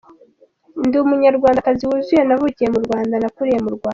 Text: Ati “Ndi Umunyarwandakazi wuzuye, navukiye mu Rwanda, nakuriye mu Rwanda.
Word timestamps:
Ati 0.75 0.79
“Ndi 0.87 0.95
Umunyarwandakazi 1.03 1.83
wuzuye, 1.89 2.21
navukiye 2.23 2.67
mu 2.73 2.79
Rwanda, 2.85 3.13
nakuriye 3.21 3.59
mu 3.65 3.71
Rwanda. 3.75 3.89